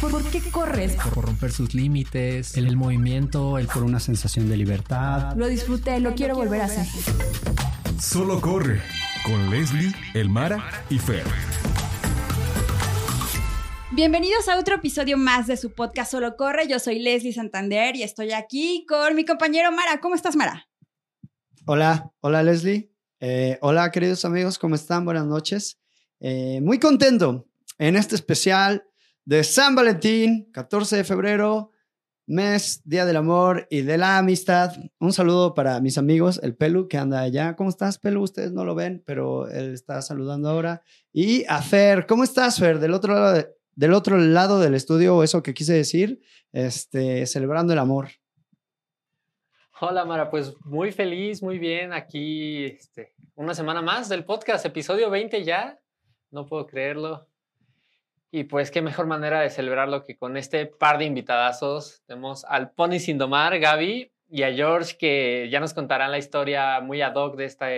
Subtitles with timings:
[0.00, 0.94] ¿Por, qué corres?
[1.12, 5.34] Por romper sus límites, el, movimiento, el por una sensación de libertad.
[5.36, 6.86] Lo disfruté, lo quiero volver a hacer.
[8.00, 8.80] Solo corre
[9.24, 11.24] con Leslie, Elmara y Fer.
[13.90, 16.68] Bienvenidos a otro episodio más de su podcast Solo Corre.
[16.68, 20.00] Yo soy Leslie Santander y estoy aquí con mi compañero Mara.
[20.00, 20.68] ¿Cómo estás, Mara?
[21.66, 22.92] Hola, hola Leslie.
[23.18, 25.04] Eh, hola queridos amigos, ¿cómo están?
[25.04, 25.80] Buenas noches.
[26.20, 28.84] Eh, muy contento en este especial
[29.28, 31.70] de San Valentín, 14 de febrero,
[32.26, 34.72] mes, Día del Amor y de la Amistad.
[34.98, 37.54] Un saludo para mis amigos, el Pelu, que anda allá.
[37.54, 38.22] ¿Cómo estás, Pelu?
[38.22, 40.80] Ustedes no lo ven, pero él está saludando ahora.
[41.12, 42.78] Y a Fer, ¿cómo estás, Fer?
[42.78, 47.80] Del otro lado, del otro lado del estudio, eso que quise decir, este, celebrando el
[47.80, 48.08] amor.
[49.78, 55.10] Hola Mara, pues muy feliz, muy bien, aquí este, una semana más del podcast, episodio
[55.10, 55.78] 20 ya,
[56.30, 57.27] no puedo creerlo.
[58.30, 62.02] Y pues qué mejor manera de celebrarlo que con este par de invitadazos.
[62.06, 66.80] Tenemos al Pony Sin Domar, Gaby, y a George, que ya nos contarán la historia
[66.80, 67.68] muy ad hoc de esta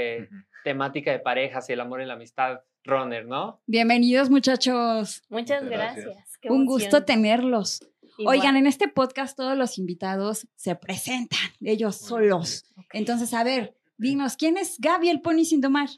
[0.64, 3.60] temática de parejas y el amor y la amistad runner, ¿no?
[3.66, 5.22] Bienvenidos muchachos.
[5.28, 6.16] Muchas, gracias.
[6.44, 7.80] Un gusto tenerlos.
[8.26, 12.64] Oigan, en este podcast todos los invitados se presentan, ellos solos.
[12.92, 15.88] Entonces, a ver, dinos, ¿quién es Gaby el Pony Sin Domar?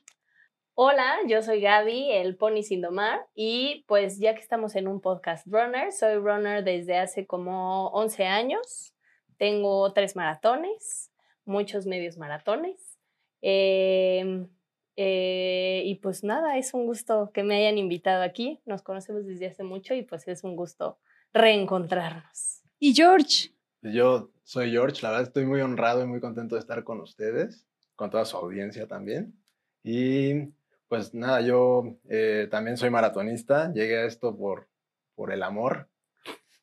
[0.74, 5.02] Hola, yo soy Gaby, el Pony Sin Domar, y pues ya que estamos en un
[5.02, 8.94] podcast runner, soy runner desde hace como 11 años.
[9.36, 11.12] Tengo tres maratones,
[11.44, 12.98] muchos medios maratones.
[13.42, 14.48] Em,
[14.96, 18.62] eh, y pues nada, es un gusto que me hayan invitado aquí.
[18.64, 20.98] Nos conocemos desde hace mucho y pues es un gusto
[21.34, 22.62] reencontrarnos.
[22.78, 23.50] ¿Y George?
[23.82, 27.66] Yo soy George, la verdad estoy muy honrado y muy contento de estar con ustedes,
[27.94, 29.38] con toda su audiencia también.
[29.84, 30.52] Y
[30.92, 34.68] pues nada, yo eh, también soy maratonista, llegué a esto por,
[35.14, 35.88] por el amor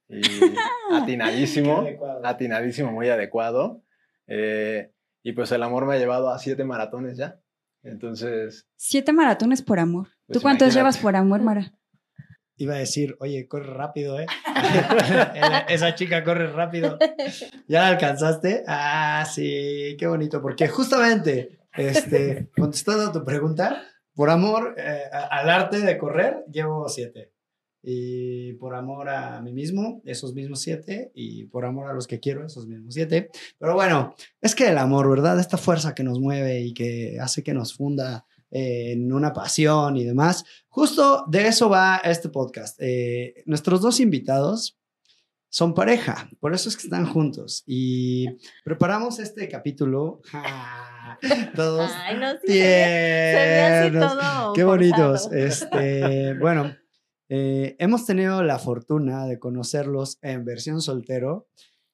[0.07, 0.21] y
[0.93, 1.83] atinadísimo,
[2.23, 3.81] atinadísimo, muy adecuado.
[4.27, 4.91] Eh,
[5.23, 7.39] y pues el amor me ha llevado a siete maratones ya.
[7.81, 8.67] Entonces...
[8.75, 10.09] Siete maratones por amor.
[10.27, 11.73] Pues ¿Tú cuántos llevas por amor, Mara?
[12.55, 14.27] Iba a decir, oye, corre rápido, ¿eh?
[15.69, 16.99] Esa chica corre rápido.
[17.67, 18.63] ¿Ya la alcanzaste?
[18.67, 23.81] Ah, sí, qué bonito, porque justamente, este, contestando a tu pregunta,
[24.19, 27.31] por amor eh, al arte de correr, llevo siete.
[27.81, 31.09] Y por amor a mí mismo, esos mismos siete.
[31.15, 33.29] Y por amor a los que quiero, esos mismos siete.
[33.57, 35.39] Pero bueno, es que el amor, ¿verdad?
[35.39, 40.03] Esta fuerza que nos mueve y que hace que nos funda en una pasión y
[40.03, 40.43] demás.
[40.67, 42.75] Justo de eso va este podcast.
[42.81, 44.78] Eh, nuestros dos invitados
[45.49, 47.63] son pareja, por eso es que están juntos.
[47.65, 48.27] Y
[48.63, 50.21] preparamos este capítulo.
[51.55, 52.35] Todos Ay, no,
[53.99, 55.31] todo Qué bonitos.
[55.31, 56.75] Este, bueno,
[57.29, 61.47] eh, hemos tenido la fortuna de conocerlos en versión soltero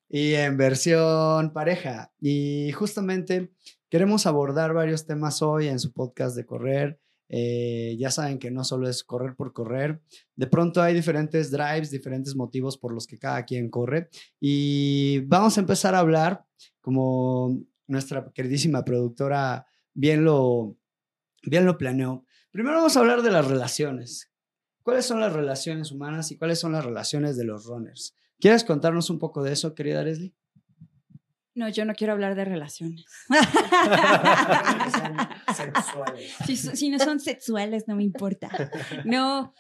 [0.10, 2.12] y en versión pareja.
[2.20, 3.52] Y justamente
[3.90, 7.00] queremos abordar varios temas hoy en su podcast de correr.
[7.28, 10.02] Eh, ya saben que no solo es correr por correr,
[10.36, 14.10] de pronto hay diferentes drives, diferentes motivos por los que cada quien corre
[14.40, 16.46] y vamos a empezar a hablar
[16.82, 20.78] como nuestra queridísima productora bien lo,
[21.44, 22.26] bien lo planeó.
[22.52, 24.32] Primero vamos a hablar de las relaciones.
[24.84, 28.16] ¿Cuáles son las relaciones humanas y cuáles son las relaciones de los runners?
[28.40, 30.36] ¿Quieres contarnos un poco de eso, querida Leslie?
[31.56, 33.06] No, yo no quiero hablar de relaciones.
[36.46, 38.50] si, si, no son sexuales, no me importa.
[39.06, 39.54] No,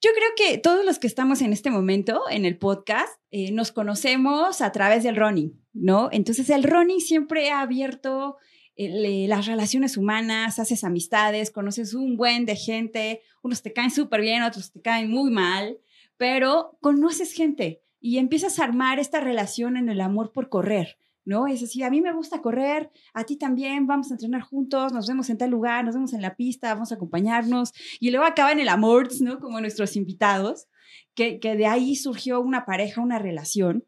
[0.00, 3.72] yo creo que todos los que estamos en este momento en el podcast eh, nos
[3.72, 6.10] conocemos a través del running, ¿no?
[6.12, 8.36] Entonces el running siempre ha abierto
[8.76, 14.20] eh, las relaciones humanas, haces amistades, conoces un buen de gente, unos te caen súper
[14.20, 15.78] bien, otros te caen muy mal,
[16.18, 20.98] pero conoces gente y empiezas a armar esta relación en el amor por correr.
[21.26, 21.46] ¿No?
[21.48, 25.06] Es así, a mí me gusta correr, a ti también, vamos a entrenar juntos, nos
[25.06, 27.72] vemos en tal lugar, nos vemos en la pista, vamos a acompañarnos.
[28.00, 29.40] Y luego acaba en el amor, ¿no?
[29.40, 30.68] Como nuestros invitados,
[31.14, 33.84] que, que de ahí surgió una pareja, una relación.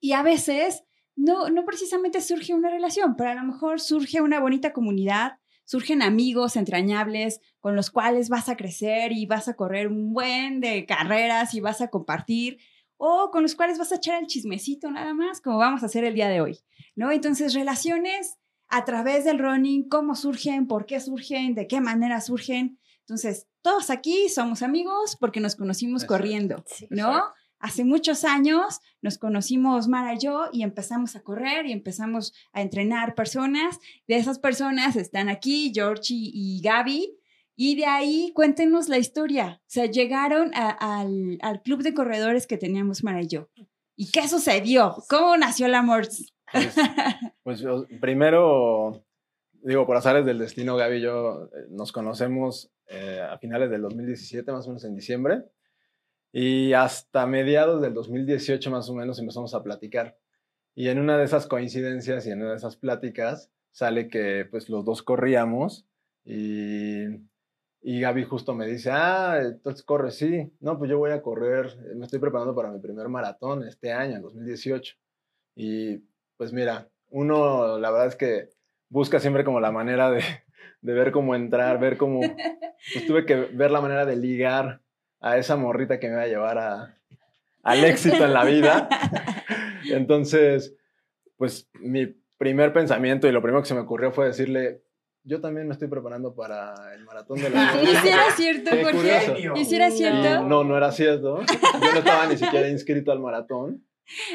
[0.00, 0.84] Y a veces
[1.14, 6.00] no, no precisamente surge una relación, pero a lo mejor surge una bonita comunidad, surgen
[6.00, 10.86] amigos entrañables con los cuales vas a crecer y vas a correr un buen de
[10.86, 12.58] carreras y vas a compartir
[13.04, 16.04] o con los cuales vas a echar el chismecito nada más, como vamos a hacer
[16.04, 16.60] el día de hoy,
[16.94, 17.10] ¿no?
[17.10, 18.38] Entonces, relaciones
[18.68, 22.78] a través del running, cómo surgen, por qué surgen, de qué manera surgen.
[23.00, 27.24] Entonces, todos aquí somos amigos porque nos conocimos corriendo, ¿no?
[27.58, 32.62] Hace muchos años nos conocimos Mara y yo y empezamos a correr y empezamos a
[32.62, 33.80] entrenar personas.
[34.06, 37.18] De esas personas están aquí Georgie y Gaby,
[37.56, 39.60] Y de ahí cuéntenos la historia.
[39.62, 43.48] O sea, llegaron a- al, al club de corredores que teníamos Mara y yo.
[43.96, 44.96] ¿Y qué sucedió?
[45.08, 46.08] ¿Cómo nació el amor?
[46.52, 46.74] Pues,
[47.42, 47.62] pues
[48.00, 49.04] primero,
[49.62, 53.82] digo, por azares del destino, Gaby y yo eh, nos conocemos eh, a finales del
[53.82, 55.44] 2017, más o menos en diciembre,
[56.32, 60.18] y hasta mediados del 2018 más o menos empezamos a platicar.
[60.74, 64.70] Y en una de esas coincidencias y en una de esas pláticas sale que pues
[64.70, 65.86] los dos corríamos
[66.24, 67.04] y,
[67.84, 70.52] y Gaby justo me dice, ah, entonces corre, sí.
[70.60, 73.92] No, pues yo voy a correr, eh, me estoy preparando para mi primer maratón este
[73.92, 74.94] año, en 2018.
[75.56, 75.98] Y
[76.36, 78.50] pues mira, uno la verdad es que
[78.88, 80.22] busca siempre como la manera de,
[80.80, 82.20] de ver cómo entrar, ver cómo...
[82.92, 84.80] Pues tuve que ver la manera de ligar
[85.20, 86.98] a esa morrita que me iba a llevar a,
[87.62, 88.88] al éxito en la vida.
[89.90, 90.76] Entonces,
[91.36, 92.06] pues mi
[92.38, 94.82] primer pensamiento y lo primero que se me ocurrió fue decirle,
[95.24, 98.82] yo también me estoy preparando para el maratón de la ¿Y si era cierto, Qué
[98.84, 98.98] Jorge?
[99.34, 99.60] curioso.
[99.60, 100.42] ¿Y si era cierto?
[100.48, 101.40] no, no era cierto.
[101.40, 103.84] Yo no estaba ni siquiera inscrito al maratón.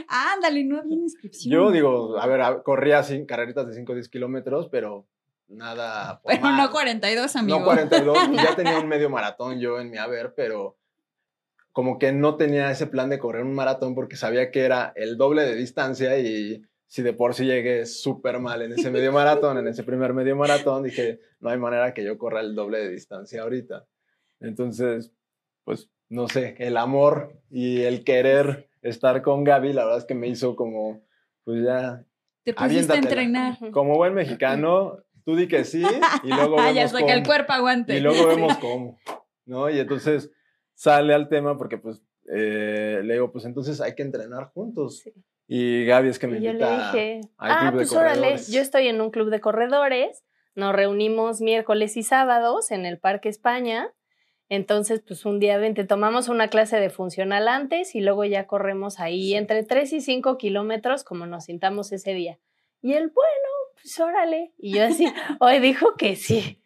[0.07, 1.53] Ándale, no había inscripción.
[1.53, 5.05] Yo digo, a ver, a- corría sin carreritas de 5 o 10 kilómetros, pero
[5.49, 6.21] nada.
[6.25, 6.57] Pero formal.
[6.57, 7.59] no 42, amigo.
[7.59, 10.77] No 42, pues ya tenía un medio maratón yo en mi haber, pero
[11.73, 15.15] como que no tenía ese plan de correr un maratón porque sabía que era el
[15.17, 19.57] doble de distancia y si de por sí llegué súper mal en ese medio maratón,
[19.57, 22.89] en ese primer medio maratón, dije, no hay manera que yo corra el doble de
[22.89, 23.85] distancia ahorita.
[24.39, 25.11] Entonces,
[25.63, 30.15] pues, no sé, el amor y el querer estar con Gaby, la verdad es que
[30.15, 31.01] me hizo como,
[31.43, 32.05] pues ya,
[32.43, 33.57] Te pusiste a entrenar.
[33.71, 35.83] como buen mexicano, tú di que sí
[36.23, 37.25] y luego Ah, ya vemos hasta que el cómo.
[37.25, 37.97] cuerpo aguante.
[37.97, 38.97] Y luego vemos cómo,
[39.45, 39.69] ¿no?
[39.69, 40.31] Y entonces
[40.73, 42.01] sale al tema porque pues
[42.31, 44.99] eh, le digo, pues entonces hay que entrenar juntos.
[44.99, 45.13] Sí.
[45.47, 48.51] Y Gaby es que me Y yo le invita dije, ah, pues órale, corredores".
[48.51, 50.23] yo estoy en un club de corredores,
[50.55, 53.93] nos reunimos miércoles y sábados en el Parque España,
[54.49, 58.99] entonces pues un día vente, tomamos una clase de funcional antes y luego ya corremos
[58.99, 62.39] ahí entre 3 y 5 kilómetros como nos sintamos ese día.
[62.81, 63.47] Y él, bueno,
[63.81, 64.53] pues órale.
[64.57, 65.05] Y yo así,
[65.39, 66.61] hoy dijo que sí,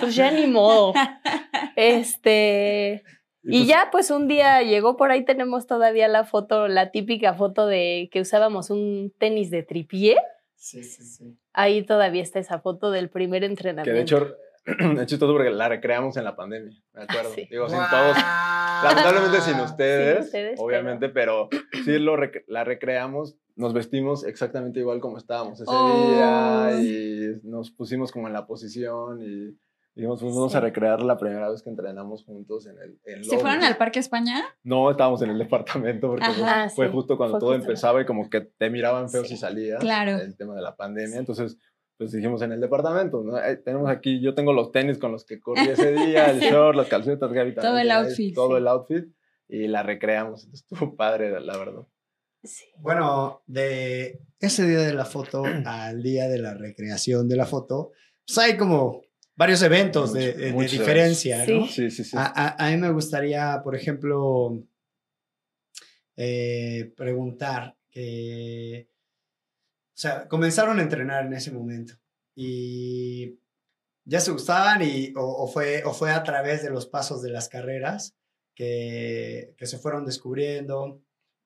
[0.00, 0.92] pues ya ni modo.
[1.76, 3.02] Este,
[3.44, 7.34] y pues, ya, pues un día llegó por ahí, tenemos todavía la foto, la típica
[7.34, 10.16] foto de que usábamos un tenis de tripié.
[10.56, 11.36] Sí, sí, sí.
[11.52, 13.92] Ahí todavía está esa foto del primer Que entrenamiento.
[13.94, 14.36] de hecho,
[15.02, 17.30] es chistoso porque la recreamos en la pandemia, me acuerdo.
[17.34, 17.46] sí.
[17.50, 18.16] Digo, sin todos,
[18.82, 21.48] lamentablemente sin ustedes, Sin ustedes, obviamente, pero,
[21.84, 25.88] sí lo rec- la recreamos, nos vestimos exactamente igual como estábamos ese Oh.
[25.88, 29.56] día y nos pusimos como en la posición y
[29.94, 30.64] dijimos, pues vamos a Sí.
[30.64, 34.42] recrear la primera vez que entrenamos juntos en el en ¿Se fueron al Parque España?
[34.62, 37.64] No, estábamos en el departamento porque pues, Ajá, fue sí, justo cuando fue todo justo.
[37.66, 39.30] empezaba y como que te miraban feo Sí.
[39.30, 39.80] si salías.
[39.80, 40.18] Claro.
[40.18, 41.18] El tema de la pandemia.
[41.18, 41.56] Entonces,
[41.96, 43.38] pues dijimos en el departamento, ¿no?
[43.38, 46.76] Eh, tenemos aquí, yo tengo los tenis con los que corrí ese día, el short,
[46.76, 48.56] las calcetas, Gaby Todo el outfit, Todo sí.
[48.56, 49.04] el outfit
[49.46, 50.48] y la recreamos.
[50.52, 51.86] Estuvo padre, la verdad.
[52.42, 52.64] Sí.
[52.78, 57.92] Bueno, de ese día de la foto al día de la recreación de la foto,
[58.26, 59.02] pues hay como
[59.36, 61.66] varios eventos de, Mucho- de- de muchos diferencia, ¿no?
[61.66, 61.72] Sí.
[61.72, 62.16] Sí, sí, sí.
[62.16, 64.62] A, a- a mí me gustaría, por ejemplo,
[66.16, 68.88] eh, preguntar que,
[69.88, 71.94] o sea, comenzaron a entrenar en ese momento
[72.34, 73.38] y
[74.04, 77.30] ya se gustaban y, o, o fue, o fue a través de los pasos de
[77.30, 78.14] las carreras
[78.54, 81.00] que, que se fueron descubriendo,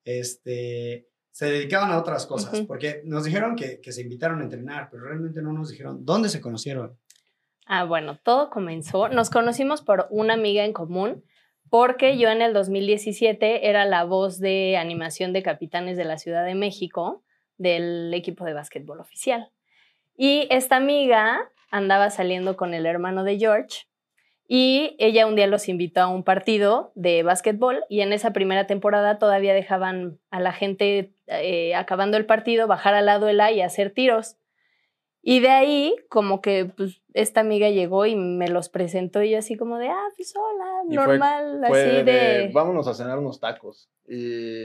[0.04, 4.88] este, se dedicaban a otras cosas, porque nos dijeron que, que se invitaron a entrenar,
[4.90, 6.98] pero realmente no nos dijeron dónde se conocieron.
[7.70, 9.10] Ah, bueno, todo comenzó.
[9.10, 11.22] Nos conocimos por una amiga en común,
[11.68, 16.46] porque yo en el 2017 era la voz de animación de capitanes de la Ciudad
[16.46, 17.22] de México
[17.58, 19.50] del equipo de básquetbol oficial.
[20.16, 23.86] Y esta amiga andaba saliendo con el hermano de George
[24.48, 28.66] y ella un día los invitó a un partido de básquetbol y en esa primera
[28.66, 33.52] temporada todavía dejaban a la gente eh, acabando el partido bajar al lado del A
[33.52, 34.38] y hacer tiros.
[35.20, 39.38] Y de ahí, como que pues, esta amiga llegó y me los presentó y yo
[39.38, 42.50] así como de, ah, pues hola, Y fue- normal, Fue así de, de...
[42.52, 43.90] vámonos a cenar unos tacos.
[44.08, 44.64] Y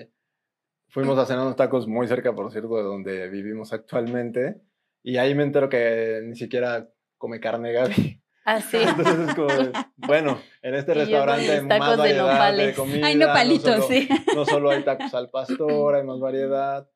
[0.89, 4.61] fuimos a cenar unos tacos muy cerca, por cierto, de donde vivimos actualmente.
[5.01, 8.21] Y ahí me entero que ni siquiera come carne Gaby.
[8.45, 8.77] Así.
[8.77, 12.75] Entonces es como, de, bueno, en este con restaurante hay más de variedad de, nopales.
[12.75, 13.07] comida.
[13.07, 14.09] Ay, nopalitos, no solo, sí.
[14.35, 16.89] no solo hay tacos al pastor, hay más variedad.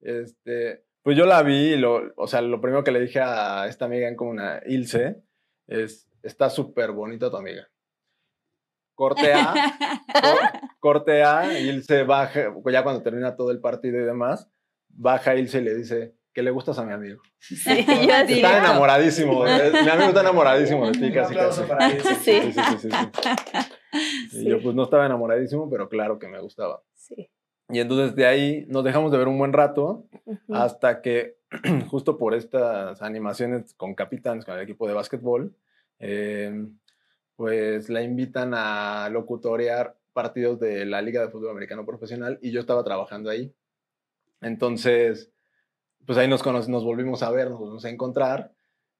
[0.00, 3.66] Este, pues yo la vi y lo, o sea, lo primero que le dije a
[3.68, 5.22] esta amiga en comuna, Ilse,
[5.68, 7.68] es, está súper bonita tu amiga.
[8.96, 9.52] Corte A,
[10.12, 14.48] cor- corte A, Ilse baja, ya cuando termina todo el partido y demás,
[14.88, 17.20] baja Ilse y le dice, que le gustas a mi amigo.
[17.38, 18.34] Sí, yo así.
[18.34, 19.46] Está enamoradísimo.
[19.46, 21.62] eh, mi amigo está enamoradísimo de ti, casi casi.
[21.62, 21.90] para.
[21.90, 21.98] Sí.
[22.00, 22.96] Sí, sí, sí, sí, sí.
[24.32, 26.82] Y yo pues no estaba enamoradísimo, pero claro que me gustaba.
[26.94, 27.30] Sí.
[27.68, 30.06] Y entonces de ahí nos dejamos de ver un buen rato
[30.50, 31.36] hasta que
[31.88, 35.54] justo por estas animaciones con capitanes, con el equipo de básquetbol,
[35.98, 36.66] eh,
[37.36, 42.60] pues la invitan a locutorear partidos de la Liga de Fútbol Americano Profesional y yo
[42.60, 43.52] estaba trabajando ahí.
[44.40, 45.30] Entonces,
[46.06, 48.52] pues ahí nos, nos volvimos a ver, nos volvimos a encontrar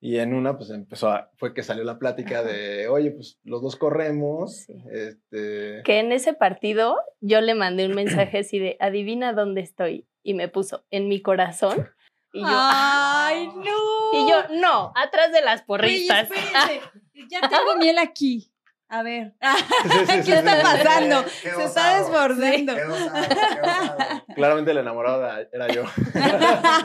[0.05, 3.63] y en una pues empezó a, fue que salió la plática de, oye, pues los
[3.63, 4.75] dos corremos, Sí.
[4.93, 5.81] este...
[5.83, 10.07] Que en ese partido yo le mandé un mensaje así de, adivina dónde estoy.
[10.23, 11.89] Y me puso, en mi corazón.
[12.35, 14.13] Y yo, ¡Ay, no!
[14.13, 16.31] y yo no, atrás de las Oye, porristas.
[16.31, 16.81] espérense,
[17.31, 18.51] Ya tengo miel aquí.
[18.95, 19.35] A ver.
[19.85, 21.25] Sí, sí, sí, ¿Qué está pasando?
[21.43, 22.75] Qué Se está desbordando.
[22.75, 24.25] Qué osado, qué osado.
[24.35, 25.83] Claramente el enamorado era- era yo.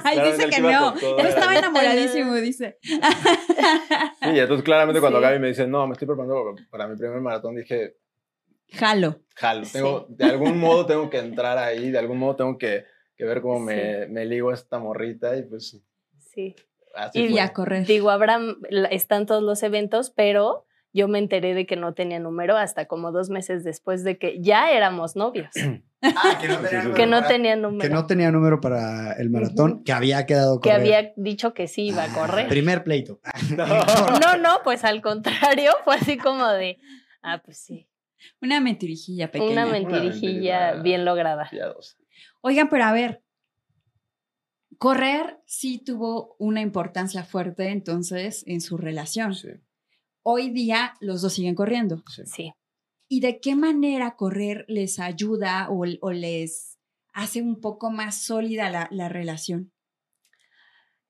[0.03, 0.93] Ay, dice que no.
[0.95, 1.59] Él era estaba yo.
[1.59, 2.77] enamoradísimo, dice.
[2.81, 5.23] Sí, y entonces claramente cuando Sí.
[5.25, 7.95] Gaby me dice, no, me estoy preparando para mi primer maratón, dije,
[8.71, 9.21] Jalo.
[9.35, 9.73] jalo, Sí.
[9.73, 12.85] tengo, de algún modo tengo que entrar ahí, de algún modo tengo que,
[13.15, 15.79] que ver cómo me, me ligo a esta morrita y pues
[16.33, 16.55] Sí.
[16.95, 17.35] así Y fue.
[17.35, 17.85] Y a correr.
[17.85, 22.19] Digo, Abraham, la- están todos los eventos, pero yo me enteré de que no tenía
[22.19, 25.49] número hasta como dos meses después de que ya éramos novios.
[26.01, 27.81] Ah, que no tenía número que no para- tenía número.
[27.81, 30.81] Que no tenía número para el maratón, que había quedado que correr.
[30.81, 32.47] había dicho que sí iba a Ah, correr.
[32.47, 33.19] Primer pleito.
[34.23, 36.77] No, no, pues al contrario, fue así como de,
[37.21, 37.89] ah, pues sí,
[38.41, 39.51] Una mentirijilla pequeña.
[39.51, 41.49] una mentirijilla bien lograda.
[41.49, 41.97] Piadosa.
[42.39, 43.21] Oigan, pero a ver,
[44.77, 49.33] correr sí tuvo una importancia fuerte entonces en su relación.
[49.35, 49.49] Sí,
[50.23, 52.03] Hoy día los dos siguen corriendo.
[52.07, 52.23] sí.
[52.25, 52.53] Sí.
[53.11, 56.77] ¿Y de qué manera correr les ayuda o, o les
[57.11, 59.71] hace un poco más sólida la, la relación?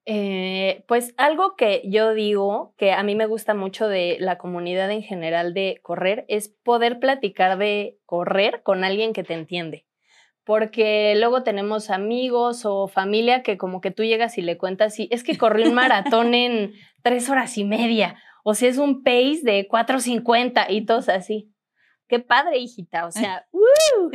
[0.05, 4.89] Eh, pues algo que yo digo que a mí me gusta mucho de la comunidad
[4.89, 9.85] en general de correr es poder platicar de correr con alguien que te entiende.
[10.45, 15.09] Porque luego tenemos amigos o familia que como que tú llegas y le cuentas y
[15.11, 16.73] es que corrí un maratón en
[17.03, 18.15] tres horas y media.
[18.49, 21.53] O si es un pace de 4.50 y todos así.
[22.09, 23.05] Qué padre, hijita.
[23.05, 24.09] O sea, ¡uh!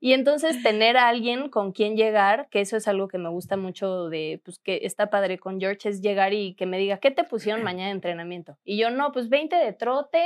[0.00, 3.56] Y entonces tener a alguien con quien llegar, que eso es algo que me gusta
[3.56, 7.10] mucho de, pues que está padre con George, es llegar y que me diga, ¿qué
[7.10, 8.56] te pusieron mañana de entrenamiento?
[8.64, 10.22] Y yo, no, pues 20 de trote,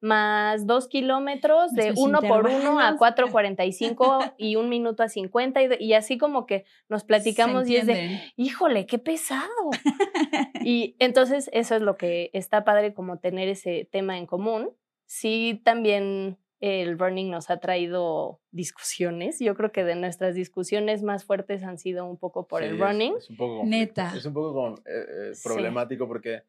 [0.00, 3.00] más 2 kilómetros de 1 por 1 a intervalos.
[3.00, 7.86] 4.45 y un minuto a 50 y, y así como que nos platicamos y es
[7.86, 9.70] de, híjole, qué pesado.
[10.64, 14.70] y entonces eso es lo que está padre como tener ese tema en común.
[15.06, 19.40] Sí, también el running nos ha traído discusiones.
[19.40, 22.74] Yo creo que de nuestras discusiones más fuertes han sido un poco por Sí, el
[22.74, 23.14] es- running.
[23.18, 24.12] Es, un poco Neta.
[24.16, 25.42] Es un poco con- eh, eh, Sí.
[25.48, 26.42] problemático porque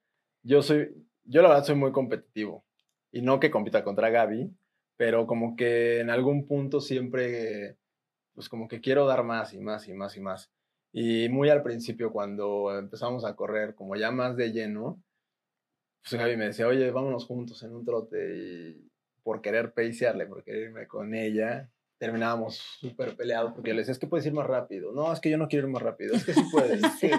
[0.44, 0.90] yo soy,
[1.26, 2.64] yo la verdad soy muy competitivo.
[3.12, 4.50] Y no que compita contra Gaby,
[4.98, 7.78] pero como que en algún punto siempre,
[8.36, 10.52] pues como que quiero dar más y más y más y más.
[10.92, 15.02] Y muy al principio cuando empezamos a correr como ya más de lleno,
[16.04, 18.92] pues Gaby me decía, oye, vámonos juntos en un trote y
[19.24, 23.94] por querer pacearle, por querer irme con ella, terminábamos súper peleados porque yo le decía,
[23.94, 24.92] es que puedes ir más rápido.
[24.92, 26.82] No, es que yo no quiero ir más rápido, es que sí puedes.
[27.00, 27.10] Sí.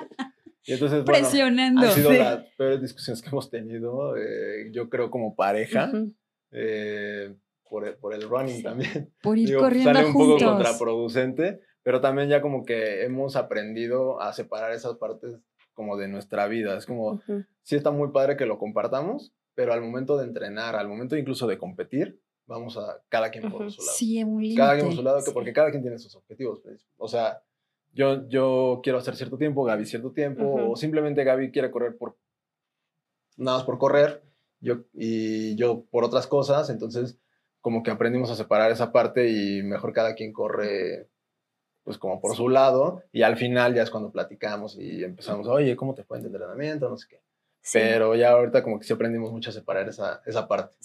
[0.66, 1.82] Y entonces, bueno, Presionando.
[1.86, 2.16] han sido sí.
[2.18, 6.14] las peores discusiones que hemos tenido, eh, yo creo como pareja, Ujú.
[6.52, 7.34] eh,
[7.68, 8.62] por, el, por el running Sí.
[8.62, 9.12] también.
[9.22, 10.48] Por ir Digo, corriendo sale un poco juntos.
[10.52, 15.36] contraproducente, pero también ya como que hemos aprendido a separar esas partes
[15.74, 16.76] como de nuestra vida.
[16.78, 17.44] Es como, Ujú.
[17.62, 21.46] sí está muy padre que lo compartamos, pero al momento de entrenar, al momento incluso
[21.46, 23.96] de competir, vamos a cada quien por su lado.
[23.96, 24.60] Sí, un límite.
[24.60, 25.30] cada quien por su lado, sí.
[25.32, 26.60] porque cada quien tiene sus objetivos.
[26.62, 26.86] pues.
[26.96, 27.42] O sea,
[27.92, 32.16] yo, yo quiero hacer cierto tiempo, Gaby cierto tiempo, o simplemente Gaby quiere correr por
[33.36, 34.22] nada más por correr,
[34.60, 37.18] yo, y yo por otras cosas, entonces
[37.60, 41.08] como que aprendimos a separar esa parte y mejor cada quien corre
[41.82, 45.76] pues como por su lado y al final ya es cuando platicamos y empezamos, oye,
[45.76, 46.88] ¿cómo te fue el entrenamiento?
[46.88, 47.20] No sé qué.
[47.64, 47.78] Sí.
[47.80, 50.76] Pero ya ahorita como que sí aprendimos mucho a separar esa, esa parte.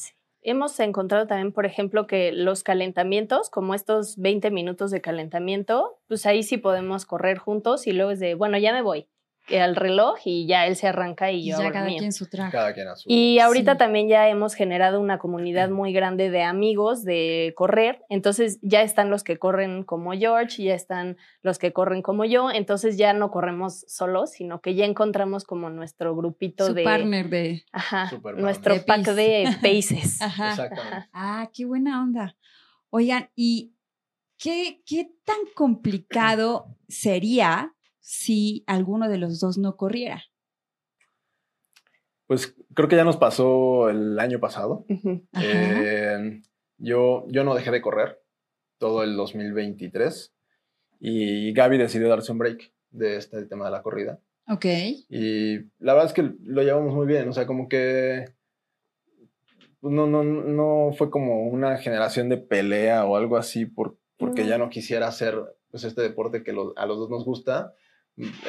[0.41, 6.25] Hemos encontrado también, por ejemplo, que los calentamientos, como estos 20 minutos de calentamiento, pues
[6.25, 9.07] ahí sí podemos correr juntos y luego es de, bueno, ya me voy
[9.51, 11.97] al reloj y ya él se arranca y yo ya hago cada mío.
[11.99, 12.51] quien su traje.
[12.51, 13.09] Cada quien a su...
[13.09, 13.77] Y ahorita Sí.
[13.77, 18.03] también ya hemos generado una comunidad muy grande de amigos de correr.
[18.09, 22.51] Entonces ya están los que corren como George, ya están los que corren como yo.
[22.51, 26.83] Entonces ya no corremos solos, sino que ya encontramos como nuestro grupito Su de.
[26.83, 27.63] partner de.
[27.71, 28.11] Ajá.
[28.37, 30.21] Nuestro pack De de paces.
[30.21, 30.51] Ajá.
[30.51, 31.09] Exactamente.
[31.13, 32.35] Ah, qué buena onda.
[32.91, 33.73] Oigan, ¿y
[34.37, 37.73] qué, qué tan complicado sería
[38.19, 40.23] si alguno de los dos no corriera?
[42.25, 44.83] Pues creo que ya nos pasó el año pasado.
[45.39, 46.41] Eh,
[46.77, 48.19] yo, yo no dejé de correr
[48.79, 50.33] todo el 2023
[50.99, 54.19] y Gaby decidió darse un break de este tema de la corrida.
[54.47, 54.65] ok.
[55.09, 58.25] Y la verdad es que lo llevamos muy bien, o sea, como que
[59.81, 64.57] no, no, no fue como una generación de pelea o algo así por, porque ya
[64.57, 65.39] no quisiera hacer
[65.69, 67.73] pues, este deporte que lo- a los dos nos gusta.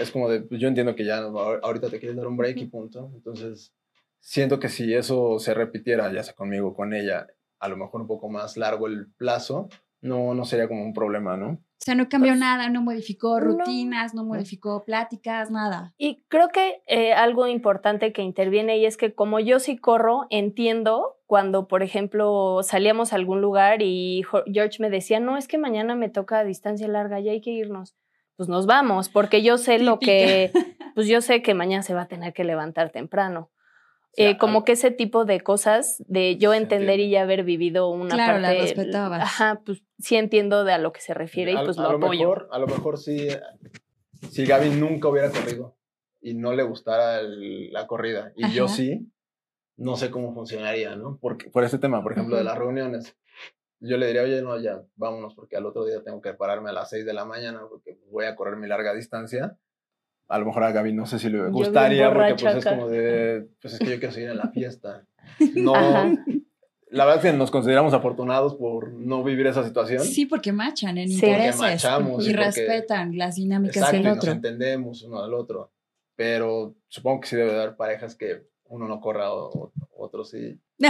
[0.00, 2.56] Es como de, pues, yo entiendo que ya ahor- ahorita te quieres dar un break
[2.58, 3.10] y punto.
[3.14, 3.72] Entonces,
[4.18, 7.26] siento que si eso se repitiera, ya sea conmigo o con ella,
[7.58, 9.68] a lo mejor un poco más largo el plazo,
[10.00, 11.50] no, no sería como un problema, ¿no?
[11.50, 15.94] O sea, no cambió Pues, nada, no modificó rutinas, no modificó pláticas, nada.
[15.96, 20.26] Y creo que eh, algo importante que interviene y es que como yo sí corro,
[20.28, 24.22] entiendo cuando, por ejemplo, salíamos a algún lugar y
[24.52, 27.94] George me decía, no, es que mañana me toca distancia larga, ya hay que irnos.
[28.40, 30.50] Pues nos vamos, porque yo sé lo que,
[30.94, 33.50] pues yo sé que mañana se va a tener que levantar temprano.
[34.14, 37.90] Sí, Eh, como que ese tipo de cosas, de yo entender y ya haber vivido
[37.90, 38.62] una Claro, la parte.
[38.62, 39.20] respetabas.
[39.20, 41.90] Ajá, pues sí entiendo de a lo que se refiere y a, pues a lo
[41.90, 42.20] apoyo.
[42.30, 43.28] Mejor, a lo mejor sí,
[44.30, 45.76] si Gaby nunca hubiera corrido
[46.22, 48.72] y no le gustara el- la corrida y yo Ajá.
[48.74, 49.06] sí,
[49.76, 51.18] no sé cómo funcionaría, ¿no?
[51.20, 52.48] Porque, por este tema, por ejemplo, de Ujú.
[52.48, 53.14] las reuniones.
[53.80, 56.72] Yo le diría, oye, no, ya, vámonos, porque al otro día tengo que pararme a
[56.72, 59.56] las 6 de la mañana porque voy a correr mi larga distancia.
[60.28, 63.48] A lo mejor a Gaby no sé si le gustaría, porque pues es como de,
[63.60, 65.04] pues es que yo quiero seguir en la fiesta.
[65.56, 66.12] No, Ajá.
[66.88, 70.02] la verdad es que nos consideramos afortunados por no vivir esa situación.
[70.04, 71.14] Sí, porque machan en Sí.
[71.14, 74.32] intereses Porque machamos, y sí, porque- respetan las dinámicas Exacto, y del nos otro.
[74.32, 75.72] entendemos uno al otro.
[76.16, 80.58] Pero supongo que sí debe haber parejas que uno no corra o, o otro sí.
[80.78, 80.86] Sí.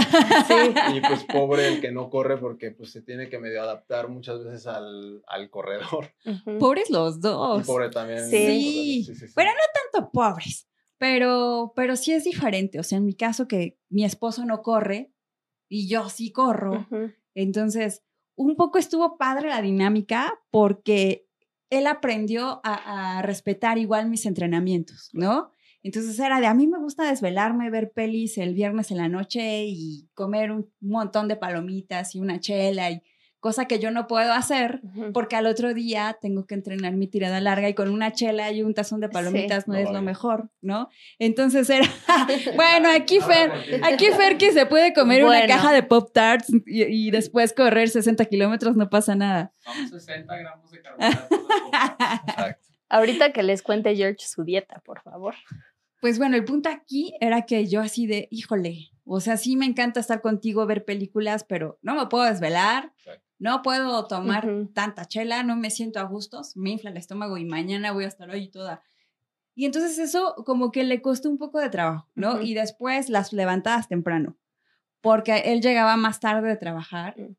[0.95, 4.43] Y pues pobre el que no corre porque pues se tiene que medio adaptar muchas
[4.43, 6.13] veces al, al corredor.
[6.59, 7.67] Pobres los Y dos.
[7.67, 8.25] pobre también.
[8.29, 9.03] Sí.
[9.05, 9.33] sí, sí, sí.
[9.35, 9.51] Bueno,
[9.91, 12.79] tanto pobres, pero, pero sí es diferente.
[12.79, 15.11] O sea, en mi caso que mi esposo no corre
[15.69, 16.87] y yo sí corro.
[17.35, 18.03] Entonces,
[18.35, 21.27] un poco estuvo padre la dinámica porque
[21.69, 25.51] él aprendió a, a respetar igual mis entrenamientos, ¿no?
[25.83, 29.63] Entonces era de, a mí me gusta desvelarme, ver pelis el viernes en la noche
[29.65, 33.01] y comer un montón de palomitas y una chela y
[33.39, 34.81] cosa que yo no puedo hacer
[35.15, 38.61] porque al otro día tengo que entrenar mi tirada larga y con una chela y
[38.61, 40.89] un tazón de palomitas no No es lo mejor, ¿no?
[41.17, 41.87] Entonces era,
[42.55, 45.47] bueno, aquí Fer, aquí Fer que se puede comer una Bueno.
[45.55, 49.51] caja de Pop Tarts y, y después correr 60 kilómetros, no pasa nada.
[49.89, 51.37] Son 60 gramos de carbohidratos.
[52.27, 52.67] Exacto.
[52.89, 55.33] Ahorita que les cuente George su dieta, por favor.
[56.01, 59.67] Pues bueno, el punto aquí era que yo así de, híjole, o sea, sí me
[59.67, 63.23] encanta estar contigo, ver películas, pero no me puedo desvelar, Exacto.
[63.37, 67.45] no puedo tomar tanta chela, no me siento a gustos, me infla el estómago y
[67.45, 68.81] mañana voy a estar hoy toda.
[69.53, 72.41] Y entonces eso como que le costó un poco de trabajo, ¿no?
[72.41, 74.37] Y después las levantadas temprano,
[75.01, 77.35] porque él llegaba más tarde de trabajar Mm.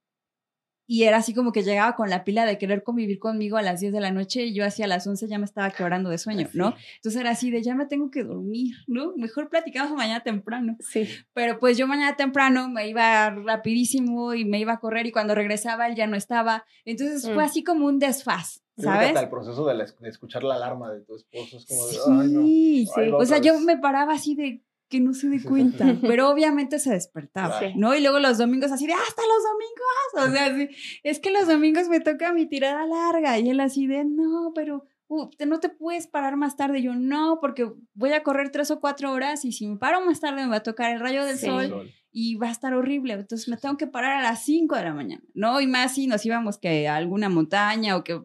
[0.86, 3.80] Y era así como que llegaba con la pila de querer convivir conmigo a las
[3.80, 6.48] 10 de la noche y yo hacia las 11 ya me estaba quebrando de sueño,
[6.54, 6.74] ¿no?
[6.96, 9.14] Entonces era así de ya me tengo que dormir, ¿no?
[9.16, 10.76] Mejor platicamos mañana temprano.
[10.80, 11.08] Sí.
[11.32, 15.34] Pero pues yo mañana temprano me iba rapidísimo y me iba a correr y cuando
[15.34, 16.64] regresaba él ya no estaba.
[16.84, 17.34] Entonces Mm.
[17.34, 19.08] fue así como un desfaz, ¿sabes?
[19.08, 21.96] hasta el proceso de, la- de escuchar la alarma de tu esposo es como de,
[22.22, 22.42] ay, no.
[22.42, 25.48] Sí, va o sea, yo me paraba así de que no se dé Sí, sí,
[25.48, 25.98] cuenta, sí.
[26.06, 27.72] pero obviamente se despertaba, Sí.
[27.74, 27.94] ¿no?
[27.96, 31.48] Y luego los domingos así de, hasta los domingos, o sea, sí, es que los
[31.48, 35.58] domingos me toca mi tirada larga y él así de, no, pero uh, te- no
[35.60, 39.10] te puedes parar más tarde, Y yo no, porque voy a correr tres o cuatro
[39.12, 41.46] horas y si me paro más tarde me va a tocar el rayo del Sí.
[41.46, 43.14] sol y va a estar horrible.
[43.14, 45.60] Entonces me tengo que parar a las 5 de la mañana, ¿no?
[45.62, 48.20] Y más si nos íbamos que a alguna montaña o que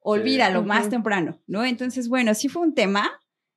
[0.00, 0.90] olvídalo más Ujú.
[0.90, 1.64] temprano, ¿no?
[1.64, 3.10] Entonces, bueno, sí fue un tema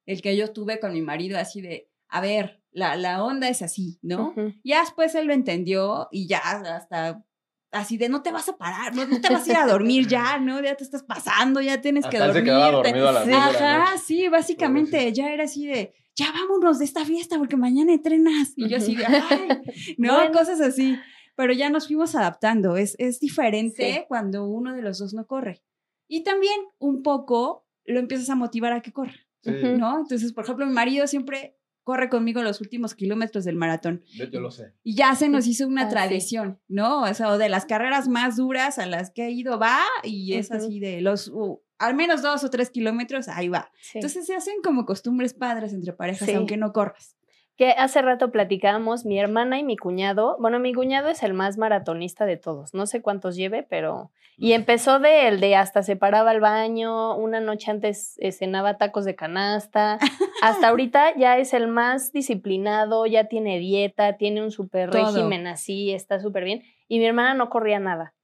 [0.05, 3.61] el que yo tuve con mi marido así de, a ver, la, la onda es
[3.61, 4.29] así, ¿no?
[4.29, 4.53] Ujú.
[4.63, 7.23] Ya después él lo entendió y ya hasta
[7.71, 10.05] así de, no te vas a parar, no, no te vas a ir a dormir
[10.07, 10.61] ya, ¿no?
[10.61, 12.43] Ya te estás pasando, ya tienes que Hasta se dormir.
[12.45, 16.31] quedaba dormido a las 10 de la Ajá, sí, básicamente ya era así de, ya
[16.33, 18.51] vámonos de esta fiesta porque mañana entrenas.
[18.57, 19.47] Y yo así de, ay,
[19.97, 20.31] no, Bueno.
[20.37, 20.97] cosas así.
[21.37, 22.75] Pero ya nos fuimos adaptando.
[22.75, 24.05] Es, es diferente Sí.
[24.09, 25.63] cuando uno de los dos no corre.
[26.09, 29.51] Y también un poco lo empiezas a motivar a que corra, Sí.
[29.77, 29.99] ¿no?
[29.99, 34.03] Entonces, por ejemplo, mi marido siempre corre conmigo los últimos kilómetros del maratón.
[34.15, 34.73] yo, yo lo sé.
[34.83, 35.91] Y ya se nos hizo una Ah, sí.
[35.91, 37.01] tradición, ¿no?
[37.03, 40.33] O sea, o de las carreras más duras a las que he ido va y
[40.35, 43.71] es así de los, uh, al menos dos o tres kilómetros, ahí va.
[43.81, 43.97] Sí.
[43.97, 46.35] Entonces se hacen como costumbres padres entre parejas, Sí.
[46.35, 47.15] aunque no corras.
[47.57, 51.57] Que hace rato platicábamos, mi hermana y mi cuñado, bueno, mi cuñado es el más
[51.57, 54.11] maratonista de todos, no sé cuántos lleve, pero...
[54.37, 58.77] Y empezó de el de hasta se paraba al baño, una noche antes eh, cenaba
[58.77, 59.99] tacos de canasta,
[60.41, 65.05] hasta ahorita ya es el más disciplinado, ya tiene dieta, tiene un super Todo.
[65.05, 66.63] régimen así, está súper bien.
[66.87, 68.15] Y mi hermana no corría nada.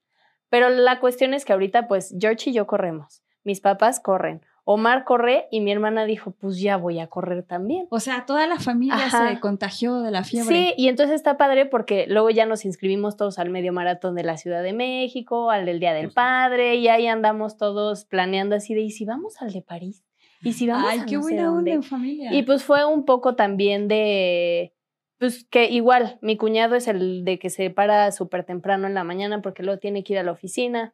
[0.50, 3.24] Pero la cuestión es que ahorita, pues, George y yo corremos.
[3.44, 4.42] Mis papás corren.
[4.70, 7.88] Omar corre y mi hermana dijo, pues ya voy a correr también.
[7.90, 9.30] O sea, toda la familia Ajá.
[9.30, 10.54] se contagió de la fiebre.
[10.54, 14.24] Sí, y entonces está padre porque luego ya nos inscribimos todos al medio maratón de
[14.24, 16.12] la Ciudad de México, al del Día del.
[16.12, 20.04] Padre, y ahí andamos todos planeando así de, ¿y si vamos al de París?
[20.42, 21.72] ¿Y si vamos Ay, a qué no sé buena dónde?".
[21.72, 22.34] onda en familia.
[22.34, 24.74] Y pues fue un poco también de,
[25.18, 29.06] pues que igual, mi cuñado es el de que se para súper temprano en la
[29.06, 30.94] mañana porque luego tiene que ir a la oficina.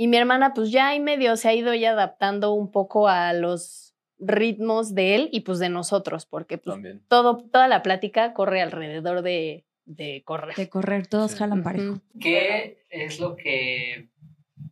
[0.00, 3.32] Y mi hermana pues ya y medio se ha ido ya adaptando un poco a
[3.32, 7.04] los ritmos de él y pues de nosotros, porque pues También.
[7.08, 10.54] todo, toda la plática corre alrededor de, de correr.
[10.54, 11.38] de correr, todos Sí.
[11.38, 12.00] jalan parejo.
[12.20, 14.08] ¿Qué es lo que,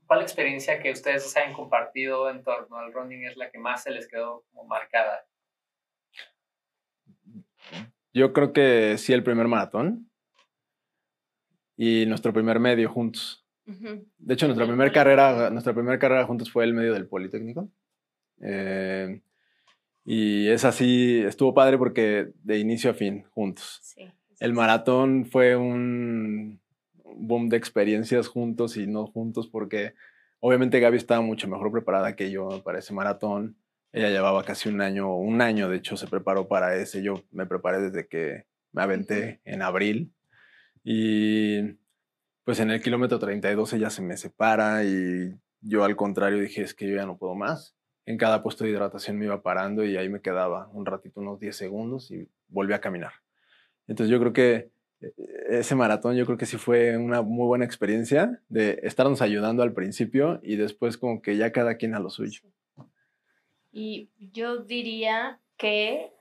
[0.07, 3.83] cuál experiencia que ustedes se han compartido en torno al running es la que más
[3.83, 5.27] se les quedó como marcada?
[8.15, 10.09] Yo creo que sí el primer maratón
[11.77, 13.46] y nuestro primer medio juntos.
[13.67, 17.69] De hecho, nuestra primera carrera, nuestra primera carrera juntos fue el medio del Politécnico.
[18.41, 19.21] Eh,
[20.05, 23.81] y es así, estuvo padre porque de inicio a fin, juntos.
[23.83, 24.09] Sí.
[24.39, 26.61] El maratón fue un
[27.03, 29.95] boom de experiencias juntos y no juntos porque
[30.41, 33.57] obviamente Gaby estaba mucho mejor preparada que yo para ese maratón.
[33.93, 37.03] Ella llevaba casi un año, un año de hecho se preparó para ese.
[37.03, 40.13] Yo me preparé desde que me aventé en abril.
[40.85, 41.79] Y
[42.47, 46.75] pues en el kilómetro 32 ella se me separa y yo al contrario dije es
[46.75, 47.75] que yo ya no puedo más.
[48.05, 51.41] En cada puesto de hidratación me iba parando y ahí me quedaba un ratito, unos
[51.41, 53.15] 10 segundos y volví a caminar.
[53.89, 55.13] Entonces yo creo que eh,
[55.49, 59.73] ese maratón yo creo que sí fue una muy buena experiencia de estarnos ayudando al
[59.73, 62.43] principio y después como que ya cada quien a lo suyo.
[63.73, 66.13] Y yo diría que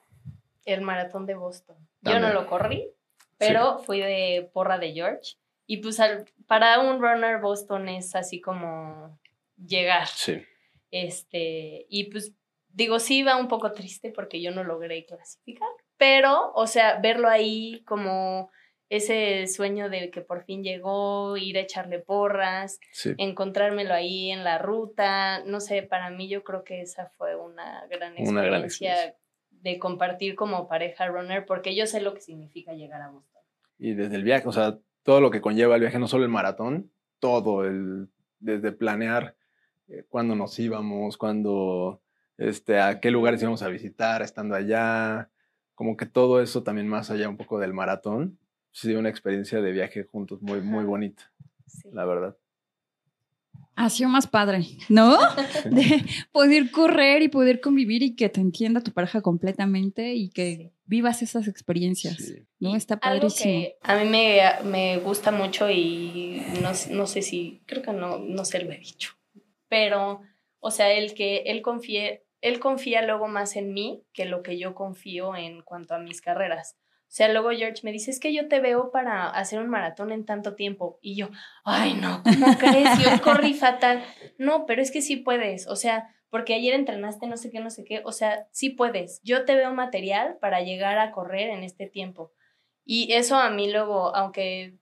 [0.65, 1.75] el maratón de Boston.
[2.01, 2.89] Yo no lo corrí,
[3.37, 5.35] pero fui de porra de George.
[5.67, 9.19] Y pues al- para un runner Boston es así como
[9.57, 10.07] llegar.
[10.07, 10.43] Sí.
[10.91, 12.33] Este, y pues
[12.69, 17.27] digo, sí iba un poco triste porque yo no logré clasificar, pero, o sea, verlo
[17.29, 18.49] ahí como
[18.89, 23.13] ese sueño de que por fin llegó, ir a echarle porras, Sí.
[23.17, 27.85] encontrármelo ahí en la ruta, no sé, para mí yo creo que esa fue una
[27.87, 29.15] gran experiencia, Una gran experiencia.
[29.49, 33.41] de compartir como pareja runner, porque yo sé lo que significa llegar a Boston.
[33.79, 36.31] Y desde el viaje, o sea, todo lo que conlleva el viaje, no solo el
[36.31, 36.89] maratón,
[37.19, 39.35] todo, el, desde planear
[39.87, 42.01] eh, cuándo nos íbamos, cuándo,
[42.37, 45.29] este, a qué lugares íbamos a visitar, estando allá,
[45.75, 48.39] como que todo eso también más allá un poco del maratón,
[48.71, 51.31] sí, una experiencia de viaje juntos muy, muy bonita,
[51.67, 51.89] Sí.
[51.93, 52.35] la verdad.
[53.77, 55.17] Ha sido más padre, ¿no?
[55.69, 60.55] De poder correr y poder convivir y que te entienda tu pareja completamente y que
[60.55, 60.71] Sí.
[60.85, 62.15] vivas esas experiencias.
[62.17, 62.45] Sí.
[62.59, 62.75] ¿No?
[62.75, 63.51] Está Algo padrísimo.
[63.61, 68.17] que a mí me, me gusta mucho y no, no sé si, creo que no,
[68.19, 69.11] no se lo he dicho,
[69.67, 70.21] pero,
[70.59, 74.57] o sea, el que él confíe, él confía luego más en mí que lo que
[74.57, 76.77] yo confío en cuanto a mis carreras.
[77.07, 80.11] O sea, luego George me dice, es que yo te veo para hacer un maratón
[80.11, 80.99] en tanto tiempo.
[81.01, 81.29] Y yo,
[81.63, 82.99] ay, no, ¿cómo crees?
[82.99, 84.03] Yo corrí fatal.
[84.37, 85.67] No, pero es que sí puedes.
[85.67, 88.01] O sea, porque ayer entrenaste no sé qué, no sé qué.
[88.03, 89.21] O sea, sí puedes.
[89.23, 92.33] Yo te veo material para llegar a correr en este tiempo.
[92.83, 94.77] Y eso a mí luego, aunque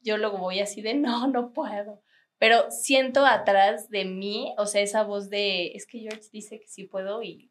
[0.00, 2.02] yo luego voy así de, no, no puedo.
[2.38, 6.66] Pero siento atrás de mí, o sea, esa voz de, es que George dice que
[6.66, 7.50] sí puedo y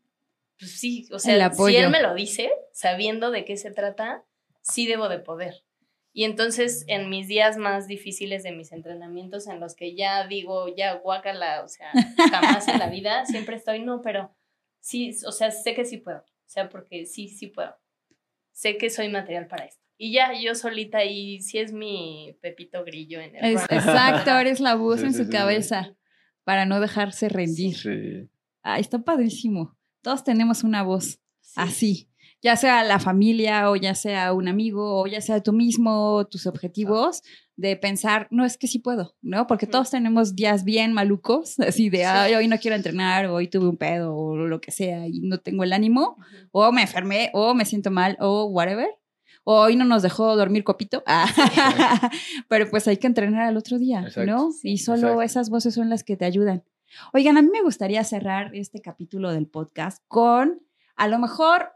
[0.59, 4.25] pues sí, o El sea, si él me lo dice, sabiendo de qué se trata,
[4.61, 5.63] sí debo de poder.
[6.11, 10.67] Y entonces en mis días más difíciles de mis entrenamientos, en los que ya digo,
[10.75, 11.91] ya guácala, o sea,
[12.31, 14.35] jamás en la vida, siempre estoy, no, pero
[14.79, 17.75] sí, o sea, sé que sí puedo, o sea, porque sí, sí puedo.
[18.51, 19.81] Sé que soy material para esto.
[19.97, 24.59] Y ya yo solita y sí es mi Pepito Grillo en el Es- exacto, eres
[24.59, 25.37] la voz Sí, en sí, su sí, sí.
[25.37, 25.95] cabeza
[26.43, 27.75] para no dejarse rendir.
[27.77, 28.29] Sí.
[28.61, 29.77] Ay, está padrísimo.
[30.01, 31.53] Todos tenemos una voz Sí.
[31.55, 32.09] así,
[32.43, 36.45] ya sea la familia o ya sea un amigo o ya sea tú mismo, tus
[36.45, 37.23] objetivos,
[37.55, 39.47] de pensar, no, es que sí puedo, ¿no?
[39.47, 43.67] Porque todos tenemos días bien malucos, así de, ay, hoy no quiero entrenar, hoy tuve
[43.67, 46.17] un pedo o lo que sea y no tengo el ánimo,
[46.51, 48.87] o me enfermé, o me siento mal, o whatever.
[49.45, 51.01] O hoy no nos dejó dormir copito.
[51.07, 52.11] Ah,
[52.47, 54.25] Pero pues hay que entrenar al otro día, Exacto.
[54.25, 54.49] ¿no?
[54.63, 55.21] Y solo Exacto.
[55.23, 56.63] esas voces son las que te ayudan.
[57.13, 60.61] Oigan, a mí me gustaría cerrar este capítulo del podcast con,
[60.95, 61.71] a lo mejor,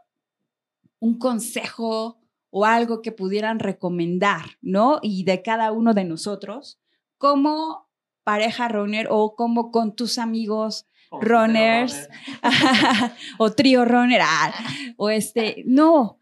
[0.98, 5.00] un consejo o algo que pudieran recomendar, ¿no?
[5.02, 6.80] Y de cada uno de nosotros,
[7.18, 7.88] como
[8.22, 12.08] pareja runner o como con tus amigos runners
[13.38, 14.52] o trío runner, ah,
[14.96, 16.18] o este, no,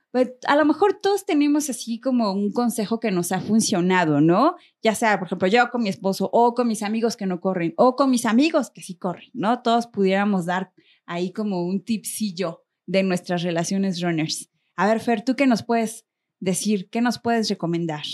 [0.46, 4.56] a lo mejor todos tenemos así como un consejo que nos ha funcionado, ¿no?
[4.82, 7.72] Ya sea, por ejemplo, yo con mi esposo o con mis amigos que no corren
[7.76, 9.62] o con mis amigos que sí corren, ¿no?
[9.62, 10.72] Todos pudiéramos dar
[11.06, 14.50] ahí como un tipsillo de nuestras relaciones runners.
[14.76, 16.06] A ver, Fer, ¿tú qué nos puedes
[16.40, 16.90] decir?
[16.90, 18.04] ¿Qué nos puedes recomendar?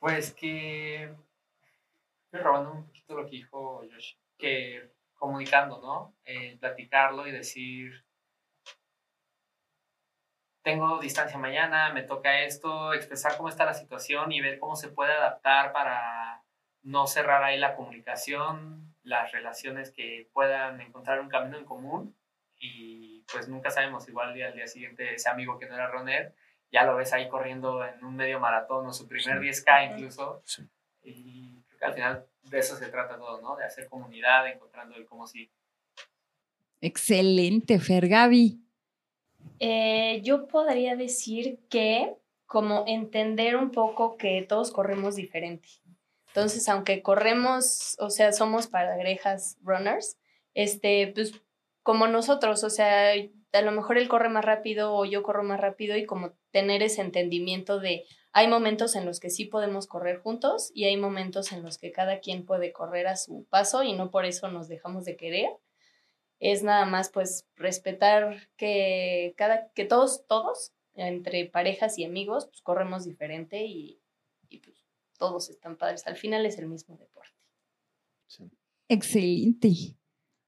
[0.00, 1.14] Pues que.
[2.24, 4.14] Estoy robando un poquito lo que dijo Josh.
[4.38, 6.16] Que comunicando, ¿no?
[6.24, 7.92] Eh, platicarlo y decir.
[10.62, 14.88] Tengo distancia mañana, me toca esto, expresar cómo está la situación y ver cómo se
[14.88, 16.42] puede adaptar para
[16.82, 22.16] no cerrar ahí la comunicación, las relaciones que puedan encontrar un camino en común
[22.58, 26.34] y pues nunca sabemos, igual al día siguiente ese amigo que no era runner,
[26.70, 30.42] ya lo ves ahí corriendo en un medio maratón o su primer 10K incluso.
[30.44, 30.68] Sí.
[31.02, 33.56] Y creo que al final de eso se trata todo, ¿no?
[33.56, 35.50] De hacer comunidad, encontrando el cómo sí.
[36.80, 38.60] Excelente, Fer Gaby.
[39.58, 42.14] Eh, yo podría decir que
[42.46, 45.68] como entender un poco que todos corremos diferente.
[46.28, 50.16] Entonces, aunque corremos, o sea, somos parejas runners,
[50.54, 51.32] este, pues
[51.82, 53.12] como nosotros, o sea,
[53.52, 56.82] a lo mejor él corre más rápido o yo corro más rápido y como tener
[56.82, 61.50] ese entendimiento de hay momentos en los que sí podemos correr juntos y hay momentos
[61.52, 64.68] en los que cada quien puede correr a su paso y no por eso nos
[64.68, 65.50] dejamos de querer.
[66.40, 72.62] Es nada más pues respetar que cada que todos todos entre parejas y amigos pues
[72.62, 74.00] corremos diferente y,
[74.48, 74.84] y pues
[75.18, 76.06] todos están padres.
[76.06, 77.36] Al final es el mismo deporte.
[78.26, 78.50] Sí.
[78.88, 79.68] Excelente.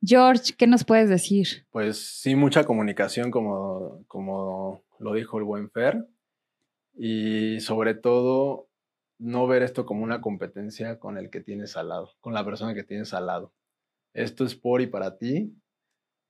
[0.04, 1.64] George, ¿qué nos puedes decir?
[1.70, 6.08] Pues sí, mucha comunicación, como, como lo dijo el buen Fer.
[6.94, 8.68] Y sobre todo,
[9.18, 12.74] no ver esto como una competencia con el que tienes al lado, con la persona
[12.74, 13.52] que tienes al lado.
[14.12, 15.54] Esto es por y para ti.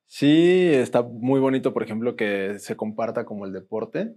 [0.07, 4.15] Sí, está muy bonito, por ejemplo, que se comparta como el deporte,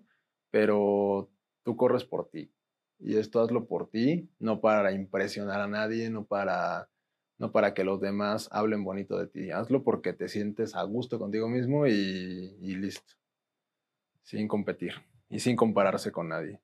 [0.51, 1.29] pero
[1.63, 2.51] tú corres por ti.
[2.99, 6.89] Y esto hazlo por ti, no para impresionar a nadie, no para
[7.37, 9.51] no para que los demás hablen bonito de ti.
[9.51, 11.91] Hazlo porque te sientes a gusto contigo mismo y,
[12.61, 13.13] y listo.
[14.23, 14.93] Sin competir
[15.29, 16.59] y sin compararse con nadie.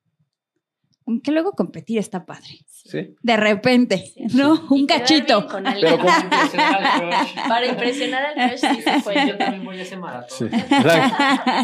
[1.06, 2.60] Aunque luego competir está padre.
[2.66, 3.14] ¿Sí?
[3.22, 4.24] De repente, Sí.
[4.36, 4.54] ¿no?
[4.70, 5.38] Y Un cachito.
[5.40, 5.86] bien con alguien.
[5.90, 7.34] Pero como- Impresionar al crush.
[7.48, 9.14] Para impresionar al crush sí se fue.
[9.28, 10.50] Yo también voy a ese maratón.
[10.50, 10.56] Sí.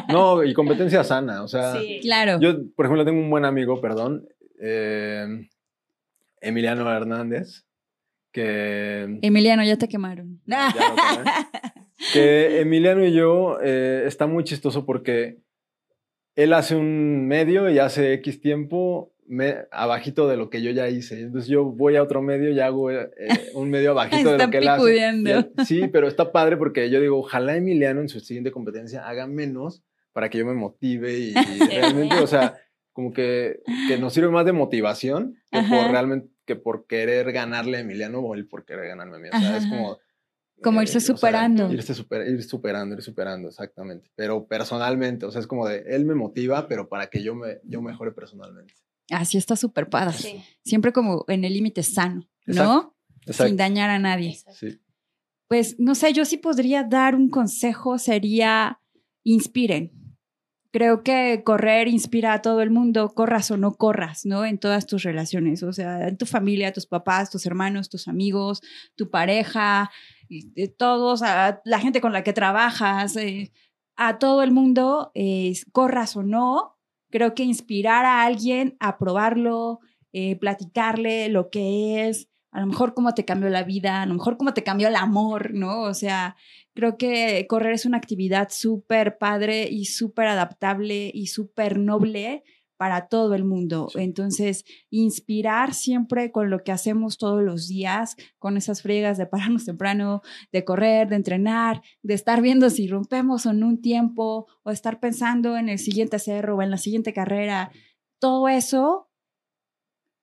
[0.08, 1.42] No, y competencia sana.
[1.42, 1.98] O sea, Sí.
[2.02, 2.38] Claro.
[2.40, 4.26] yo, por ejemplo, tengo un buen amigo, perdón,
[4.60, 5.48] eh,
[6.40, 7.64] Emiliano Hernández,
[8.32, 10.40] que Emiliano, ya te quemaron.
[10.46, 10.68] Ya
[12.12, 15.38] que Emiliano y yo eh, está muy chistoso porque
[16.36, 20.88] él hace un medio y hace X tiempo me- abajito de lo que yo ya
[20.88, 21.20] hice.
[21.20, 23.10] Entonces yo voy a otro medio y hago eh,
[23.54, 24.82] un medio abajito de lo que él hace.
[25.66, 29.82] sí, pero está padre porque yo digo, ojalá Emiliano en su siguiente competencia haga menos
[30.12, 31.34] para que yo me motive y, y
[31.70, 32.56] realmente, o sea,
[32.92, 35.82] como que, que nos sirve más de motivación que Ajá.
[35.82, 39.28] por realmente que por querer ganarle a Emiliano o él por querer ganarme a mí.
[39.28, 39.98] O sea, es como
[40.62, 41.70] Como eh, irse o sea, superando.
[41.70, 44.10] irse super- ir superando, ir superando, exactamente.
[44.16, 47.58] Pero personalmente, o sea, es como de, él me motiva, pero para que yo, me,
[47.64, 48.72] yo mejore personalmente.
[49.10, 50.16] Así está súper padre.
[50.16, 52.94] Sí, Siempre como en el límite sano, ¿no?
[53.22, 53.48] Exacto.
[53.48, 54.38] Sin dañar a nadie.
[54.52, 54.80] Sí.
[55.48, 58.80] Pues no sé, yo sí podría dar un consejo, sería
[59.24, 59.92] inspiren.
[60.70, 64.44] Creo que correr inspira a todo el mundo, corras o no corras, ¿no?
[64.44, 68.60] En todas tus relaciones, o sea, en tu familia, tus papás, tus hermanos, tus amigos,
[68.94, 69.90] tu pareja,
[70.28, 73.50] eh, todos, a la gente con la que trabajas, eh,
[73.96, 76.77] a todo el mundo, eh, corras o no,
[77.10, 79.80] creo que inspirar a alguien a probarlo,
[80.12, 84.14] eh, platicarle lo que es, a lo mejor cómo te cambió la vida, a lo
[84.14, 85.82] mejor cómo te cambió el amor, ¿no?
[85.82, 86.36] O sea,
[86.74, 92.44] creo que correr es una actividad súper padre y súper adaptable y súper noble
[92.78, 93.90] para todo el mundo.
[93.96, 99.64] Entonces, inspirar siempre con lo que hacemos todos los días, con esas friegas de pararnos
[99.66, 104.70] temprano, de correr, de entrenar, de estar viendo si rompemos o no un tiempo, o
[104.70, 107.70] estar pensando en el siguiente cerro o en la siguiente carrera.
[108.20, 109.10] Todo eso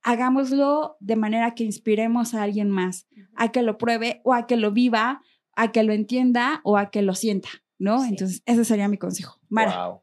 [0.02, 4.56] hagámoslo de manera que inspiremos a alguien más, a que lo pruebe o a que
[4.56, 5.22] lo viva,
[5.56, 8.02] a que lo entienda o a que lo sienta, ¿no?
[8.02, 8.10] Sí.
[8.10, 9.42] Entonces, ese sería mi consejo.
[9.50, 9.88] Mara.
[9.88, 10.02] Wow.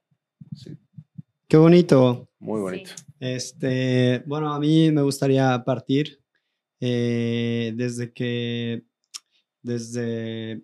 [0.54, 0.76] Sí,
[1.52, 2.30] Qué bonito.
[2.38, 2.62] muy Sí.
[2.62, 2.90] bonito.
[3.20, 6.18] Este, bueno, a mí me gustaría partir
[6.80, 8.84] eh, desde que,
[9.60, 10.62] desde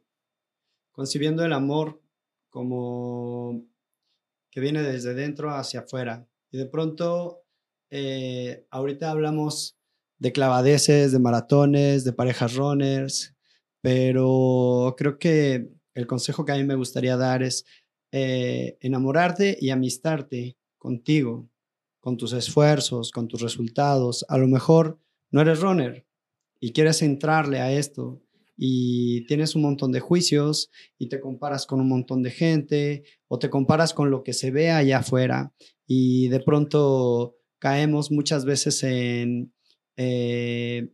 [0.90, 2.00] concibiendo el amor
[2.48, 3.66] como
[4.50, 6.26] que viene desde dentro hacia afuera.
[6.50, 7.42] Y de pronto,
[7.90, 9.76] eh, ahorita hablamos
[10.18, 13.36] de clavadeces, de maratones, de parejas runners,
[13.82, 17.66] pero creo que el consejo que a mí me gustaría dar es
[18.10, 21.48] eh, enamorarte y amistarte contigo,
[22.00, 24.24] con tus esfuerzos, con tus resultados.
[24.28, 24.98] A lo mejor
[25.30, 26.06] no eres runner
[26.60, 28.22] y quieres entrarle a esto
[28.56, 33.38] y tienes un montón de juicios y te comparas con un montón de gente o
[33.38, 35.52] te comparas con lo que se ve allá afuera
[35.86, 39.52] y de pronto caemos muchas veces en
[39.96, 40.92] eh,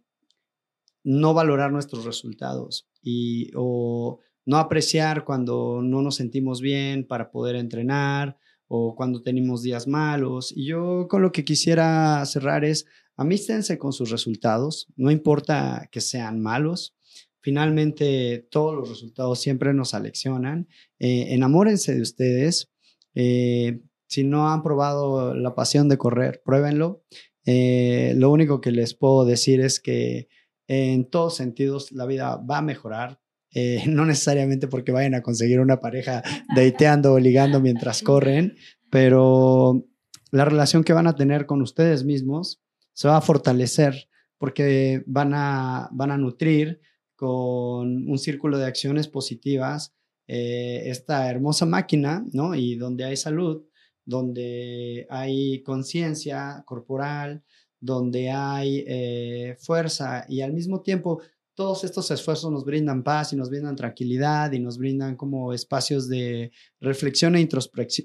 [1.05, 7.57] no valorar nuestros resultados y o no apreciar cuando no nos sentimos bien para poder
[7.57, 8.39] entrenar
[8.69, 10.53] o cuando tenemos días malos.
[10.57, 16.01] Y yo con lo que quisiera cerrar es, amístense con sus resultados, no importa que
[16.01, 16.95] sean malos,
[17.45, 20.67] Finalmente, todos los resultados siempre nos aleccionan.
[20.99, 22.73] Eh, enamórense de ustedes.
[23.15, 27.05] Eh, si no han probado la pasión de correr, pruébenlo.
[27.45, 30.29] Eh, lo único que les puedo decir es que
[30.69, 33.21] en todos sentidos la vida va a mejorar.
[33.87, 36.23] no necesariamente porque vayan a conseguir una pareja
[36.55, 38.57] dateando o ligando mientras corren,
[38.91, 39.87] pero
[40.31, 42.61] la relación que van a tener con ustedes mismos
[42.93, 46.81] se va a fortalecer porque van a, van a nutrir
[47.17, 49.95] con un círculo de acciones positivas
[50.27, 52.55] eh, esta hermosa máquina, ¿no?
[52.55, 53.65] Y donde hay salud,
[54.05, 57.45] donde hay conciencia corporal,
[57.81, 61.21] donde hay eh, fuerza y al mismo tiempo
[61.55, 66.09] todos estos esfuerzos nos brindan paz y nos brindan tranquilidad y nos brindan como espacios
[66.09, 67.49] de reflexión e,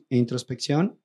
[0.09, 0.99] e introspección.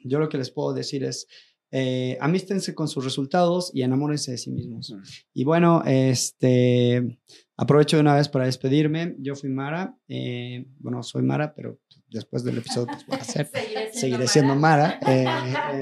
[0.00, 1.26] Yo lo que les puedo decir es,
[1.72, 4.94] eh, amístense con sus resultados y enamórense de sí mismos.
[5.34, 7.18] Y bueno, este,
[7.56, 9.16] aprovecho de una vez para despedirme.
[9.18, 11.78] Yo fui Mara, eh, bueno, soy Mara, pero
[12.16, 13.50] después del episodio pues voy a hacer,
[13.92, 14.98] seguiré siendo, Mara.
[15.06, 15.26] Eh,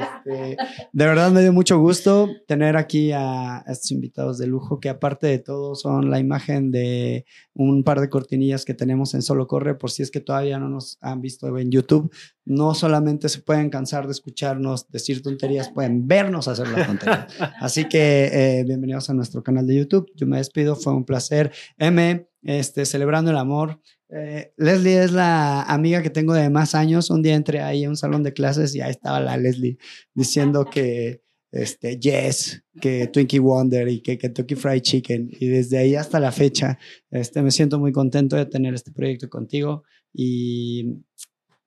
[0.01, 0.57] este,
[0.93, 5.27] de verdad me dio mucho gusto tener aquí a, estos invitados de lujo que aparte
[5.27, 9.75] de todo son la imagen de un par de cortinillas que tenemos en Solo Corre,
[9.75, 12.13] por si es que todavía no nos han visto en YouTube.
[12.45, 17.27] No solamente se pueden cansar de escucharnos decir tonterías, pueden vernos hacer las tonterías.
[17.61, 20.11] Así que eh, bienvenidos a nuestro canal de YouTube.
[20.15, 21.53] Yo me despido, fue un placer.
[21.79, 23.81] M, este, celebrando el amor.
[24.17, 27.11] Eh, Leslie es la amiga que tengo de más años.
[27.11, 29.77] Un día entré ahí a un salón de clases y ahí estaba la Leslie
[30.15, 35.31] diciendo que este, Yes, que Twinkie Wonder y que Kentucky Fried Chicken.
[35.41, 36.79] Y desde ahí hasta la fecha,
[37.11, 41.03] este, me siento muy contento de tener este proyecto contigo y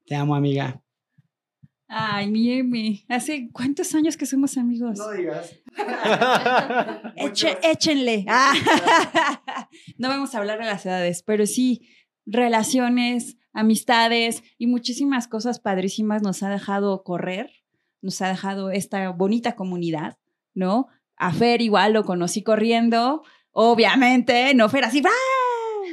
[0.05, 0.81] te amo, amiga.
[1.89, 4.97] Ay, mi Emi, ¿hace cuántos años que somos amigos?
[4.97, 5.55] No digas.
[7.63, 8.25] échenle.
[9.97, 11.87] no vamos a hablar de las edades, pero sí,
[12.27, 17.49] relaciones, amistades y muchísimas cosas padrísimas nos ha dejado correr,
[18.01, 20.17] nos ha dejado esta bonita comunidad,
[20.53, 20.87] ¿no?
[21.15, 25.36] A Fer igual lo conocí corriendo, obviamente, no Fer así, ¡ah!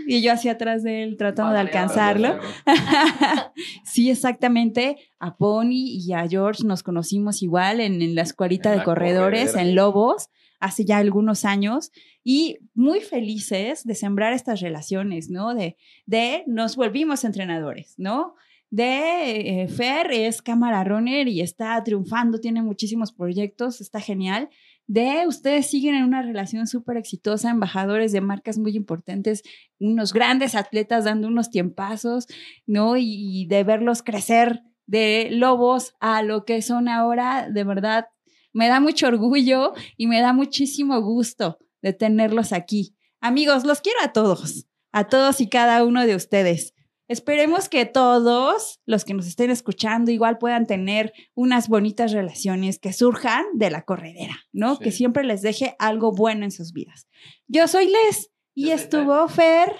[0.06, 2.38] Y yo hacia atrás de él tratando de alcanzarlo.
[3.84, 4.96] sí, exactamente.
[5.18, 10.28] A Pony y a George nos conocimos igual en, la escuelita de corredores, en Lobos,
[10.60, 11.90] hace ya algunos años
[12.22, 15.54] y muy felices de sembrar estas relaciones, ¿no?
[15.54, 18.34] De, de nos volvimos entrenadores, ¿no?
[18.70, 24.48] De eh, Fer es cámara runner y está triunfando, tiene muchísimos proyectos, está genial
[24.86, 29.42] de ustedes siguen en una relación súper exitosa, embajadores de marcas muy importantes,
[29.80, 32.26] unos grandes atletas dando unos tiempazos,
[32.66, 32.96] ¿no?
[32.96, 38.06] Y, de verlos crecer de lobos a lo que son ahora, de verdad,
[38.52, 42.94] me da mucho orgullo y me da muchísimo gusto de tenerlos aquí.
[43.20, 46.73] Amigos, los quiero a todos, a todos y cada uno de ustedes.
[47.06, 52.92] Esperemos que todos los que nos estén escuchando igual puedan tener unas bonitas relaciones que
[52.92, 54.78] surjan de la corredera, ¿no?
[54.78, 57.06] Que siempre les deje algo bueno en sus vidas.
[57.46, 59.74] Yo soy Les y estuvo Fer.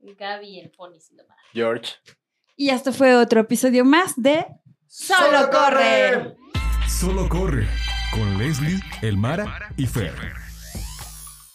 [0.00, 0.98] Gaby, el pony
[1.52, 1.94] George.
[2.56, 4.46] Y esto fue otro episodio más de
[4.86, 6.36] Solo, corre.
[6.88, 7.68] Solo corre
[8.12, 10.49] con Leslie, Elmara y Fer.